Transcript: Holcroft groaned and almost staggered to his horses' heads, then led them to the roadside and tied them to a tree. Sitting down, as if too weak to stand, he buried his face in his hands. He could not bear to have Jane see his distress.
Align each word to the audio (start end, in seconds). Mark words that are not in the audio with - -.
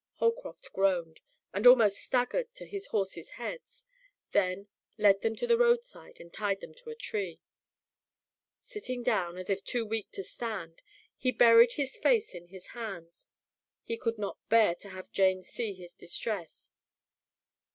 Holcroft 0.15 0.73
groaned 0.73 1.21
and 1.53 1.67
almost 1.67 1.99
staggered 1.99 2.51
to 2.55 2.65
his 2.65 2.87
horses' 2.87 3.29
heads, 3.37 3.85
then 4.31 4.67
led 4.97 5.21
them 5.21 5.35
to 5.35 5.45
the 5.45 5.59
roadside 5.59 6.19
and 6.19 6.33
tied 6.33 6.59
them 6.59 6.73
to 6.73 6.89
a 6.89 6.95
tree. 6.95 7.39
Sitting 8.59 9.03
down, 9.03 9.37
as 9.37 9.47
if 9.47 9.63
too 9.63 9.85
weak 9.85 10.09
to 10.13 10.23
stand, 10.23 10.81
he 11.19 11.31
buried 11.31 11.73
his 11.73 11.97
face 11.97 12.33
in 12.33 12.47
his 12.47 12.65
hands. 12.73 13.29
He 13.83 13.95
could 13.95 14.17
not 14.17 14.39
bear 14.49 14.73
to 14.73 14.89
have 14.89 15.11
Jane 15.11 15.43
see 15.43 15.71
his 15.75 15.93
distress. 15.93 16.71